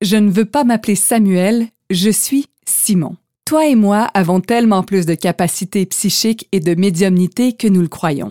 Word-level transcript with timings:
Je 0.00 0.16
ne 0.16 0.30
veux 0.30 0.44
pas 0.44 0.62
m'appeler 0.62 0.94
Samuel, 0.94 1.66
je 1.90 2.10
suis 2.10 2.46
Simon. 2.64 3.16
Toi 3.44 3.66
et 3.66 3.74
moi 3.74 4.02
avons 4.14 4.40
tellement 4.40 4.84
plus 4.84 5.06
de 5.06 5.14
capacités 5.14 5.86
psychiques 5.86 6.46
et 6.52 6.60
de 6.60 6.76
médiumnité 6.76 7.54
que 7.54 7.66
nous 7.66 7.80
le 7.80 7.88
croyons. 7.88 8.30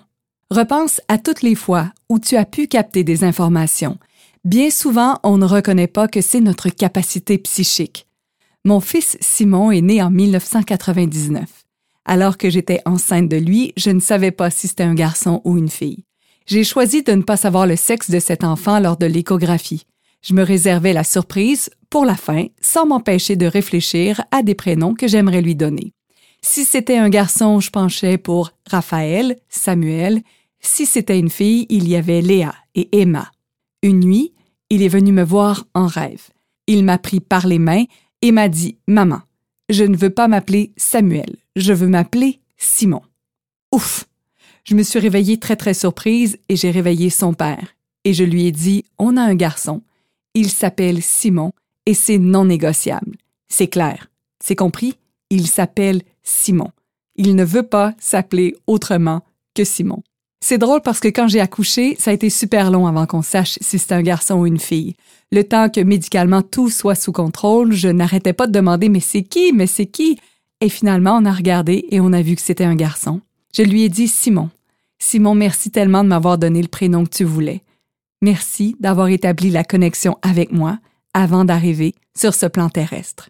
Repense 0.50 1.02
à 1.10 1.18
toutes 1.18 1.42
les 1.42 1.56
fois 1.56 1.92
où 2.08 2.20
tu 2.20 2.38
as 2.38 2.46
pu 2.46 2.68
capter 2.68 3.04
des 3.04 3.26
informations. 3.26 3.98
Bien 4.46 4.70
souvent, 4.70 5.20
on 5.24 5.38
ne 5.38 5.46
reconnaît 5.46 5.88
pas 5.88 6.08
que 6.08 6.22
c'est 6.22 6.40
notre 6.40 6.70
capacité 6.70 7.38
psychique. 7.38 8.08
Mon 8.64 8.80
fils 8.80 9.18
Simon 9.20 9.72
est 9.72 9.82
né 9.82 10.02
en 10.02 10.10
1999. 10.10 11.66
Alors 12.06 12.38
que 12.38 12.50
j'étais 12.50 12.80
enceinte 12.86 13.28
de 13.28 13.36
lui, 13.36 13.74
je 13.76 13.90
ne 13.90 14.00
savais 14.00 14.32
pas 14.32 14.52
si 14.52 14.70
c'était 14.70 14.84
un 14.84 14.96
garçon 14.96 15.42
ou 15.44 15.58
une 15.58 15.70
fille. 15.70 16.06
J'ai 16.46 16.64
choisi 16.64 17.04
de 17.04 17.12
ne 17.12 17.24
pas 17.24 17.36
savoir 17.36 17.68
le 17.68 17.76
sexe 17.76 18.10
de 18.10 18.20
cet 18.20 18.46
enfant 18.46 18.80
lors 18.80 18.96
de 18.96 19.06
l'échographie. 19.06 19.86
Je 20.22 20.34
me 20.34 20.44
réservais 20.44 20.94
la 20.94 21.04
surprise 21.04 21.70
pour 21.90 22.06
la 22.06 22.16
fin, 22.16 22.48
sans 22.62 22.86
m'empêcher 22.86 23.36
de 23.36 23.46
réfléchir 23.46 24.24
à 24.32 24.44
des 24.44 24.56
prénoms 24.56 24.94
que 24.94 25.08
j'aimerais 25.08 25.42
lui 25.42 25.56
donner. 25.56 25.94
Si 26.42 26.66
c'était 26.66 26.98
un 26.98 27.10
garçon, 27.10 27.60
je 27.60 27.72
penchais 27.72 28.18
pour 28.18 28.52
Raphaël, 28.70 29.38
Samuel. 29.50 30.22
Si 30.60 30.86
c'était 30.86 31.20
une 31.20 31.30
fille, 31.30 31.66
il 31.70 31.88
y 31.88 31.96
avait 31.96 32.22
Léa 32.22 32.54
et 32.76 32.90
Emma. 33.00 33.32
Une 33.84 34.00
nuit, 34.00 34.34
il 34.70 34.84
est 34.84 34.88
venu 34.88 35.12
me 35.12 35.24
voir 35.24 35.66
en 35.74 35.88
rêve. 35.88 36.30
Il 36.68 36.84
m'a 36.84 36.98
pris 36.98 37.20
par 37.20 37.48
les 37.48 37.60
mains 37.60 37.86
et 38.22 38.32
m'a 38.32 38.50
dit 38.50 38.78
Maman, 38.88 39.22
je 39.70 39.84
ne 39.84 39.98
veux 39.98 40.10
pas 40.10 40.28
m'appeler 40.28 40.74
Samuel, 40.78 41.38
je 41.56 41.74
veux 41.74 41.88
m'appeler 41.88 42.42
Simon. 42.58 43.02
Ouf! 43.72 44.06
Je 44.64 44.76
me 44.76 44.84
suis 44.84 45.00
réveillée 45.00 45.38
très 45.38 45.56
très 45.56 45.74
surprise 45.74 46.38
et 46.50 46.58
j'ai 46.58 46.72
réveillé 46.72 47.10
son 47.10 47.34
père. 47.34 47.76
Et 48.04 48.14
je 48.14 48.24
lui 48.24 48.46
ai 48.46 48.52
dit 48.52 48.84
On 48.98 49.16
a 49.16 49.22
un 49.22 49.36
garçon. 49.36 49.82
Il 50.40 50.52
s'appelle 50.52 51.02
Simon 51.02 51.52
et 51.88 51.96
c'est 51.96 52.20
non 52.20 52.46
négociable. 52.46 53.18
C'est 53.50 53.70
clair. 53.70 54.08
C'est 54.40 54.56
compris? 54.56 54.94
Il 55.32 55.48
s'appelle 55.48 56.04
Simon. 56.22 56.70
Il 57.16 57.36
ne 57.36 57.44
veut 57.44 57.64
pas 57.64 57.96
s'appeler 57.98 58.56
autrement 58.68 59.24
que 59.56 59.64
Simon. 59.64 60.04
C'est 60.40 60.60
drôle 60.60 60.82
parce 60.84 61.00
que 61.00 61.08
quand 61.08 61.28
j'ai 61.28 61.40
accouché, 61.40 61.96
ça 61.98 62.12
a 62.12 62.14
été 62.14 62.30
super 62.30 62.70
long 62.70 62.86
avant 62.86 63.08
qu'on 63.08 63.24
sache 63.24 63.58
si 63.62 63.80
c'est 63.80 63.94
un 63.94 64.04
garçon 64.04 64.36
ou 64.36 64.46
une 64.46 64.60
fille. 64.60 64.94
Le 65.32 65.44
temps 65.44 65.70
que 65.70 65.82
médicalement 65.82 66.44
tout 66.44 66.70
soit 66.70 66.94
sous 66.94 67.12
contrôle, 67.12 67.74
je 67.74 67.88
n'arrêtais 67.88 68.34
pas 68.34 68.46
de 68.46 68.52
demander 68.52 68.90
mais 68.90 69.00
c'est 69.00 69.24
qui, 69.24 69.54
mais 69.54 69.66
c'est 69.66 69.88
qui? 69.88 70.20
Et 70.62 70.70
finalement, 70.70 71.18
on 71.18 71.26
a 71.26 71.34
regardé 71.34 71.88
et 71.90 72.00
on 72.00 72.14
a 72.14 72.22
vu 72.22 72.36
que 72.36 72.44
c'était 72.44 72.64
un 72.64 72.76
garçon. 72.76 73.22
Je 73.56 73.64
lui 73.64 73.82
ai 73.82 73.90
dit 73.90 74.08
Simon. 74.08 74.52
Simon, 75.00 75.34
merci 75.34 75.72
tellement 75.72 76.04
de 76.04 76.10
m'avoir 76.10 76.38
donné 76.38 76.62
le 76.62 76.68
prénom 76.68 77.06
que 77.06 77.16
tu 77.16 77.24
voulais. 77.24 77.64
Merci 78.22 78.76
d'avoir 78.80 79.10
établi 79.10 79.50
la 79.50 79.64
connexion 79.64 80.18
avec 80.22 80.52
moi 80.52 80.80
avant 81.14 81.46
d'arriver 81.46 81.94
sur 82.18 82.34
ce 82.34 82.46
plan 82.46 82.70
terrestre. 82.70 83.30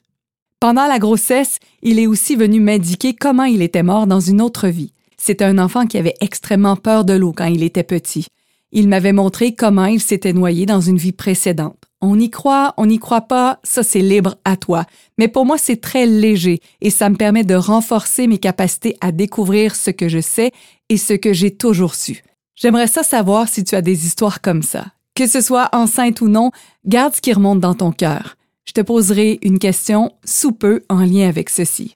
Pendant 0.59 0.88
la 0.88 0.97
grossesse, 0.97 1.59
il 1.83 1.99
est 1.99 2.07
aussi 2.07 2.35
venu 2.35 2.59
m'indiquer 2.59 3.13
comment 3.13 3.43
il 3.43 3.61
était 3.61 3.83
mort 3.83 4.08
dans 4.08 4.19
une 4.19 4.41
autre 4.41 4.67
vie. 4.67 4.93
C'était 5.17 5.45
un 5.45 5.59
enfant 5.59 5.85
qui 5.85 5.97
avait 5.97 6.15
extrêmement 6.21 6.75
peur 6.75 7.05
de 7.05 7.13
l'eau 7.13 7.33
quand 7.35 7.45
il 7.45 7.63
était 7.63 7.83
petit. 7.83 8.27
Il 8.71 8.88
m'avait 8.88 9.13
montré 9.13 9.53
comment 9.53 9.85
il 9.85 10.02
s'était 10.02 10.33
noyé 10.33 10.65
dans 10.65 10.81
une 10.81 10.97
vie 10.97 11.11
précédente. 11.11 11.77
On 12.02 12.19
y 12.19 12.30
croit, 12.30 12.73
on 12.77 12.85
n'y 12.85 12.99
croit 12.99 13.21
pas, 13.21 13.59
ça 13.63 13.81
c'est 13.81 14.02
libre 14.02 14.35
à 14.45 14.55
toi. 14.55 14.85
Mais 15.17 15.27
pour 15.27 15.45
moi, 15.45 15.58
c'est 15.58 15.81
très 15.81 16.05
léger 16.05 16.59
et 16.81 16.91
ça 16.91 17.09
me 17.09 17.15
permet 17.15 17.43
de 17.43 17.55
renforcer 17.55 18.27
mes 18.27 18.38
capacités 18.38 18.97
à 19.02 19.11
découvrir 19.11 19.75
ce 19.75 19.89
que 19.89 20.08
je 20.08 20.19
sais 20.19 20.52
et 20.89 20.97
ce 20.97 21.13
que 21.13 21.33
j'ai 21.33 21.52
toujours 21.55 21.95
su. 21.95 22.23
J'aimerais 22.59 22.88
ça 22.88 23.03
savoir 23.03 23.47
si 23.47 23.63
tu 23.63 23.75
as 23.75 23.81
des 23.81 24.08
histoires 24.08 24.41
comme 24.41 24.63
ça. 24.63 24.88
Que 25.13 25.27
ce 25.27 25.41
soit 25.41 25.69
enceinte 25.73 26.22
ou 26.22 26.27
non, 26.27 26.52
garde 26.86 27.14
ce 27.14 27.22
qui 27.22 27.31
remonte 27.31 27.59
dans 27.59 27.75
ton 27.75 27.91
cœur. 27.91 28.36
Je 28.66 28.72
te 28.73 28.81
poserai 28.81 29.38
une 29.44 29.59
question 29.59 30.11
sous 30.25 30.52
peu 30.52 30.83
en 30.89 31.02
lien 31.02 31.30
avec 31.30 31.52
ceci. 31.52 31.94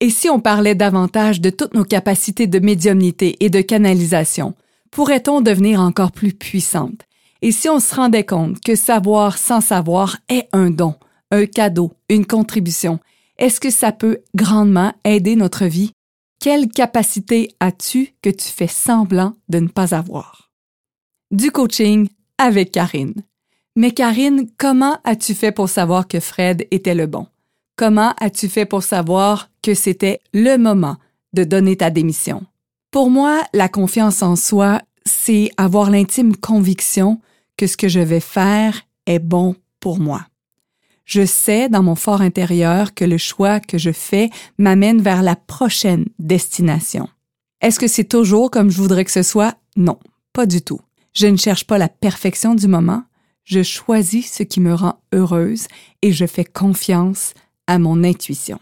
Et 0.00 0.10
si 0.10 0.28
on 0.28 0.40
parlait 0.40 0.74
davantage 0.74 1.40
de 1.40 1.48
toutes 1.48 1.72
nos 1.72 1.84
capacités 1.84 2.46
de 2.46 2.58
médiumnité 2.58 3.42
et 3.42 3.48
de 3.48 3.62
canalisation, 3.62 4.54
pourrait-on 4.90 5.40
devenir 5.40 5.80
encore 5.80 6.12
plus 6.12 6.34
puissante? 6.34 7.00
Et 7.40 7.50
si 7.50 7.70
on 7.70 7.80
se 7.80 7.94
rendait 7.94 8.26
compte 8.26 8.60
que 8.60 8.74
savoir 8.74 9.38
sans 9.38 9.62
savoir 9.62 10.18
est 10.28 10.48
un 10.52 10.68
don, 10.68 10.96
un 11.30 11.46
cadeau, 11.46 11.92
une 12.10 12.26
contribution, 12.26 13.00
est-ce 13.38 13.58
que 13.58 13.70
ça 13.70 13.90
peut 13.90 14.18
grandement 14.34 14.92
aider 15.04 15.34
notre 15.34 15.64
vie? 15.64 15.92
Quelle 16.44 16.68
capacité 16.68 17.56
as-tu 17.58 18.10
que 18.20 18.28
tu 18.28 18.46
fais 18.48 18.66
semblant 18.66 19.32
de 19.48 19.60
ne 19.60 19.68
pas 19.68 19.94
avoir? 19.94 20.50
Du 21.30 21.50
coaching 21.50 22.06
avec 22.36 22.70
Karine. 22.70 23.14
Mais 23.76 23.92
Karine, 23.92 24.50
comment 24.58 24.98
as-tu 25.04 25.32
fait 25.32 25.52
pour 25.52 25.70
savoir 25.70 26.06
que 26.06 26.20
Fred 26.20 26.68
était 26.70 26.94
le 26.94 27.06
bon? 27.06 27.28
Comment 27.76 28.12
as-tu 28.20 28.50
fait 28.50 28.66
pour 28.66 28.82
savoir 28.82 29.48
que 29.62 29.72
c'était 29.72 30.20
le 30.34 30.58
moment 30.58 30.98
de 31.32 31.44
donner 31.44 31.78
ta 31.78 31.88
démission? 31.88 32.44
Pour 32.90 33.08
moi, 33.08 33.42
la 33.54 33.70
confiance 33.70 34.22
en 34.22 34.36
soi, 34.36 34.82
c'est 35.06 35.50
avoir 35.56 35.88
l'intime 35.88 36.36
conviction 36.36 37.22
que 37.56 37.66
ce 37.66 37.78
que 37.78 37.88
je 37.88 38.00
vais 38.00 38.20
faire 38.20 38.82
est 39.06 39.18
bon 39.18 39.56
pour 39.80 39.98
moi. 39.98 40.26
Je 41.04 41.24
sais 41.26 41.68
dans 41.68 41.82
mon 41.82 41.94
fort 41.94 42.22
intérieur 42.22 42.94
que 42.94 43.04
le 43.04 43.18
choix 43.18 43.60
que 43.60 43.78
je 43.78 43.92
fais 43.92 44.30
m'amène 44.58 45.02
vers 45.02 45.22
la 45.22 45.36
prochaine 45.36 46.06
destination. 46.18 47.08
Est-ce 47.60 47.78
que 47.78 47.88
c'est 47.88 48.04
toujours 48.04 48.50
comme 48.50 48.70
je 48.70 48.78
voudrais 48.80 49.04
que 49.04 49.10
ce 49.10 49.22
soit? 49.22 49.54
Non, 49.76 49.98
pas 50.32 50.46
du 50.46 50.62
tout. 50.62 50.80
Je 51.14 51.26
ne 51.26 51.36
cherche 51.36 51.64
pas 51.64 51.78
la 51.78 51.88
perfection 51.88 52.54
du 52.54 52.66
moment, 52.66 53.04
je 53.44 53.62
choisis 53.62 54.32
ce 54.32 54.42
qui 54.42 54.60
me 54.60 54.74
rend 54.74 54.98
heureuse 55.12 55.66
et 56.02 56.12
je 56.12 56.26
fais 56.26 56.44
confiance 56.44 57.34
à 57.66 57.78
mon 57.78 58.02
intuition. 58.02 58.58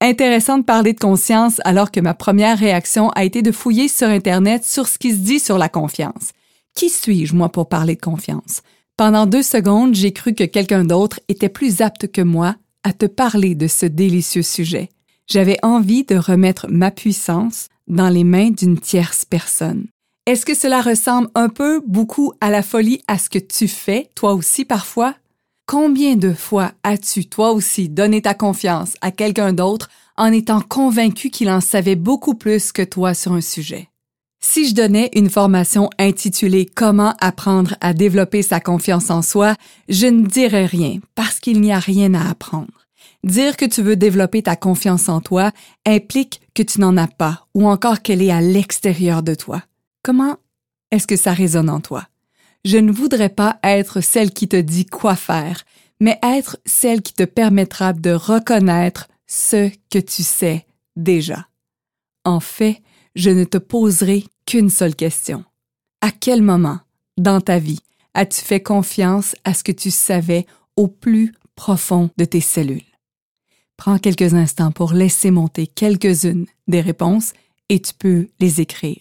Intéressant 0.00 0.58
de 0.58 0.64
parler 0.64 0.92
de 0.92 0.98
conscience 0.98 1.60
alors 1.64 1.90
que 1.90 2.00
ma 2.00 2.14
première 2.14 2.58
réaction 2.58 3.10
a 3.10 3.24
été 3.24 3.42
de 3.42 3.52
fouiller 3.52 3.88
sur 3.88 4.08
Internet 4.08 4.64
sur 4.64 4.88
ce 4.88 4.98
qui 4.98 5.12
se 5.12 5.18
dit 5.18 5.40
sur 5.40 5.58
la 5.58 5.68
confiance. 5.68 6.32
Qui 6.74 6.90
suis-je, 6.90 7.34
moi, 7.34 7.48
pour 7.48 7.68
parler 7.68 7.94
de 7.94 8.00
confiance? 8.00 8.62
Pendant 8.96 9.26
deux 9.26 9.42
secondes, 9.42 9.94
j'ai 9.94 10.12
cru 10.12 10.32
que 10.32 10.44
quelqu'un 10.44 10.84
d'autre 10.84 11.20
était 11.28 11.50
plus 11.50 11.82
apte 11.82 12.10
que 12.10 12.22
moi 12.22 12.56
à 12.82 12.94
te 12.94 13.04
parler 13.04 13.54
de 13.54 13.66
ce 13.66 13.84
délicieux 13.84 14.40
sujet. 14.42 14.88
J'avais 15.26 15.58
envie 15.62 16.04
de 16.04 16.16
remettre 16.16 16.66
ma 16.70 16.90
puissance 16.90 17.68
dans 17.88 18.08
les 18.08 18.24
mains 18.24 18.50
d'une 18.50 18.78
tierce 18.78 19.26
personne. 19.26 19.86
Est-ce 20.24 20.46
que 20.46 20.54
cela 20.54 20.80
ressemble 20.80 21.28
un 21.34 21.50
peu, 21.50 21.82
beaucoup 21.86 22.32
à 22.40 22.48
la 22.48 22.62
folie, 22.62 23.02
à 23.06 23.18
ce 23.18 23.28
que 23.28 23.38
tu 23.38 23.68
fais, 23.68 24.08
toi 24.14 24.32
aussi 24.32 24.64
parfois? 24.64 25.14
Combien 25.66 26.16
de 26.16 26.32
fois 26.32 26.72
as-tu, 26.82 27.26
toi 27.26 27.52
aussi, 27.52 27.90
donné 27.90 28.22
ta 28.22 28.32
confiance 28.32 28.94
à 29.02 29.10
quelqu'un 29.10 29.52
d'autre 29.52 29.90
en 30.16 30.32
étant 30.32 30.62
convaincu 30.62 31.28
qu'il 31.28 31.50
en 31.50 31.60
savait 31.60 31.96
beaucoup 31.96 32.34
plus 32.34 32.72
que 32.72 32.82
toi 32.82 33.12
sur 33.12 33.32
un 33.34 33.42
sujet? 33.42 33.90
Si 34.48 34.68
je 34.68 34.74
donnais 34.74 35.10
une 35.14 35.28
formation 35.28 35.90
intitulée 35.98 36.66
Comment 36.66 37.14
apprendre 37.20 37.74
à 37.80 37.92
développer 37.92 38.42
sa 38.42 38.60
confiance 38.60 39.10
en 39.10 39.20
soi, 39.20 39.56
je 39.88 40.06
ne 40.06 40.24
dirais 40.24 40.66
rien 40.66 41.00
parce 41.16 41.40
qu'il 41.40 41.60
n'y 41.60 41.72
a 41.72 41.80
rien 41.80 42.14
à 42.14 42.30
apprendre. 42.30 42.86
Dire 43.24 43.56
que 43.56 43.64
tu 43.64 43.82
veux 43.82 43.96
développer 43.96 44.44
ta 44.44 44.54
confiance 44.54 45.08
en 45.08 45.20
toi 45.20 45.50
implique 45.84 46.40
que 46.54 46.62
tu 46.62 46.80
n'en 46.80 46.96
as 46.96 47.08
pas 47.08 47.48
ou 47.54 47.68
encore 47.68 48.02
qu'elle 48.02 48.22
est 48.22 48.30
à 48.30 48.40
l'extérieur 48.40 49.24
de 49.24 49.34
toi. 49.34 49.62
Comment 50.04 50.36
est-ce 50.92 51.08
que 51.08 51.16
ça 51.16 51.32
résonne 51.32 51.68
en 51.68 51.80
toi? 51.80 52.06
Je 52.64 52.78
ne 52.78 52.92
voudrais 52.92 53.30
pas 53.30 53.58
être 53.64 54.00
celle 54.00 54.30
qui 54.30 54.46
te 54.46 54.56
dit 54.56 54.86
quoi 54.86 55.16
faire, 55.16 55.64
mais 56.00 56.20
être 56.22 56.56
celle 56.64 57.02
qui 57.02 57.14
te 57.14 57.24
permettra 57.24 57.92
de 57.92 58.12
reconnaître 58.12 59.08
ce 59.26 59.70
que 59.90 59.98
tu 59.98 60.22
sais 60.22 60.66
déjà. 60.94 61.48
En 62.24 62.40
fait, 62.40 62.80
je 63.16 63.30
ne 63.30 63.44
te 63.44 63.58
poserai 63.58 64.24
qu'une 64.44 64.70
seule 64.70 64.94
question. 64.94 65.44
À 66.02 66.10
quel 66.10 66.42
moment, 66.42 66.78
dans 67.16 67.40
ta 67.40 67.58
vie, 67.58 67.80
as-tu 68.14 68.42
fait 68.42 68.62
confiance 68.62 69.34
à 69.42 69.54
ce 69.54 69.64
que 69.64 69.72
tu 69.72 69.90
savais 69.90 70.46
au 70.76 70.86
plus 70.86 71.32
profond 71.56 72.10
de 72.18 72.24
tes 72.26 72.42
cellules? 72.42 72.82
Prends 73.78 73.98
quelques 73.98 74.34
instants 74.34 74.70
pour 74.70 74.92
laisser 74.92 75.30
monter 75.30 75.66
quelques-unes 75.66 76.46
des 76.68 76.80
réponses 76.80 77.32
et 77.68 77.80
tu 77.80 77.94
peux 77.94 78.28
les 78.38 78.60
écrire. 78.60 79.00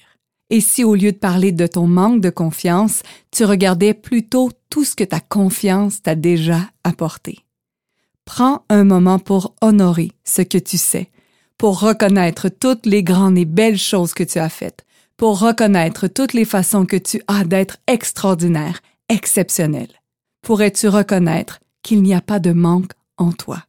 Et 0.50 0.61
si 0.61 0.83
au 0.83 0.95
lieu 0.95 1.11
de 1.11 1.18
parler 1.18 1.51
de 1.51 1.68
ton 1.68 1.88
manque 1.88 2.21
de 2.21 2.29
confiance, 2.29 3.03
tu 3.31 3.44
regardais 3.44 3.94
plutôt 3.94 4.51
tout 4.69 4.85
ce 4.85 4.95
que 4.95 5.03
ta 5.03 5.19
confiance 5.19 6.01
t'a 6.01 6.15
déjà 6.15 6.69
apporté? 6.83 7.39
Prends 8.23 8.63
un 8.69 8.85
moment 8.85 9.19
pour 9.19 9.56
honorer 9.61 10.11
ce 10.23 10.41
que 10.41 10.57
tu 10.57 10.77
sais, 10.77 11.09
pour 11.57 11.80
reconnaître 11.80 12.50
toutes 12.50 12.86
les 12.86 13.04
grandes 13.04 13.38
et 13.38 13.46
belles 13.46 13.78
choses 13.78 14.13
que 14.13 14.24
tu 14.24 14.40
as 14.40 14.50
faites, 14.50 14.86
pour 15.18 15.40
reconnaître 15.40 16.07
toutes 16.07 16.34
les 16.34 16.46
façons 16.46 16.86
que 16.86 16.98
tu 16.98 17.22
as 17.28 17.46
d'être 17.46 17.78
extraordinaire, 17.88 18.81
exceptionnel. 19.10 19.88
Pourrais-tu 20.42 20.88
reconnaître 20.88 21.60
qu'il 21.81 22.04
n'y 22.04 22.13
a 22.13 22.22
pas 22.22 22.40
de 22.40 22.52
manque 22.52 22.92
en 23.18 23.31
toi? 23.31 23.63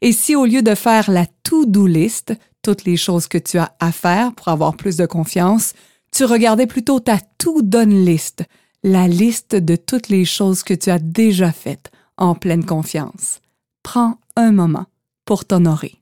Et 0.00 0.12
si 0.12 0.34
au 0.34 0.46
lieu 0.46 0.62
de 0.62 0.74
faire 0.74 1.10
la 1.10 1.26
to-do 1.42 1.86
list, 1.86 2.32
toutes 2.62 2.84
les 2.84 2.96
choses 2.96 3.26
que 3.26 3.38
tu 3.38 3.58
as 3.58 3.74
à 3.80 3.92
faire 3.92 4.32
pour 4.34 4.48
avoir 4.48 4.76
plus 4.76 4.96
de 4.96 5.06
confiance, 5.06 5.74
tu 6.12 6.24
regardais 6.24 6.66
plutôt 6.66 7.00
ta 7.00 7.18
tout-donne 7.38 8.04
liste, 8.04 8.44
la 8.82 9.08
liste 9.08 9.54
de 9.54 9.76
toutes 9.76 10.08
les 10.08 10.24
choses 10.24 10.62
que 10.62 10.74
tu 10.74 10.90
as 10.90 10.98
déjà 10.98 11.52
faites, 11.52 11.90
en 12.16 12.34
pleine 12.34 12.64
confiance. 12.64 13.40
Prends 13.82 14.18
un 14.36 14.52
moment 14.52 14.86
pour 15.24 15.44
t'honorer. 15.44 15.99